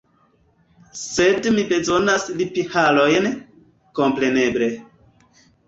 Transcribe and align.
Sed 1.01 1.49
mi 1.57 1.65
bezonas 1.73 2.25
lipharojn, 2.41 3.29
kompreneble. 4.03 4.75